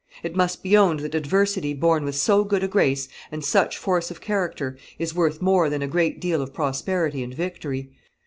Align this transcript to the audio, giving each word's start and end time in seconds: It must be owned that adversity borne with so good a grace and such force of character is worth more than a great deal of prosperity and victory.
It 0.23 0.35
must 0.35 0.63
be 0.63 0.75
owned 0.75 1.01
that 1.01 1.13
adversity 1.13 1.75
borne 1.75 2.03
with 2.05 2.15
so 2.15 2.43
good 2.43 2.63
a 2.63 2.67
grace 2.67 3.07
and 3.31 3.45
such 3.45 3.77
force 3.77 4.09
of 4.09 4.19
character 4.19 4.75
is 4.97 5.13
worth 5.13 5.43
more 5.43 5.69
than 5.69 5.83
a 5.83 5.87
great 5.87 6.19
deal 6.19 6.41
of 6.41 6.55
prosperity 6.55 7.21
and 7.21 7.31
victory. 7.35 7.91